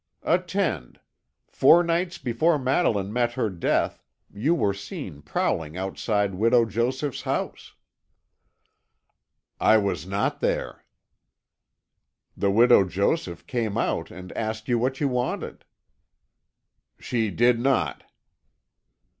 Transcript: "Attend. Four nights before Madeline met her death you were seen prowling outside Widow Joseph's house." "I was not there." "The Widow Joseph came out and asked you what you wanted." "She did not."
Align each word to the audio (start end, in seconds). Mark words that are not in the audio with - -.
"Attend. 0.23 0.99
Four 1.47 1.83
nights 1.83 2.17
before 2.17 2.57
Madeline 2.57 3.13
met 3.13 3.33
her 3.33 3.51
death 3.51 4.01
you 4.33 4.55
were 4.55 4.73
seen 4.73 5.21
prowling 5.21 5.77
outside 5.77 6.33
Widow 6.33 6.65
Joseph's 6.65 7.21
house." 7.21 7.75
"I 9.59 9.77
was 9.77 10.07
not 10.07 10.39
there." 10.41 10.83
"The 12.35 12.49
Widow 12.49 12.83
Joseph 12.89 13.45
came 13.45 13.77
out 13.77 14.09
and 14.09 14.31
asked 14.31 14.67
you 14.67 14.79
what 14.79 14.99
you 14.99 15.07
wanted." 15.07 15.65
"She 16.99 17.29
did 17.29 17.59
not." 17.59 18.05